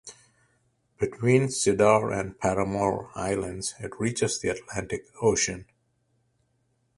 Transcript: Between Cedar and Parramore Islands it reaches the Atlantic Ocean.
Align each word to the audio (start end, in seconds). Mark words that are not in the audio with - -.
Between 0.99 1.51
Cedar 1.51 2.09
and 2.11 2.33
Parramore 2.39 3.11
Islands 3.13 3.75
it 3.79 3.91
reaches 3.99 4.39
the 4.39 4.49
Atlantic 4.49 5.05
Ocean. 5.21 5.67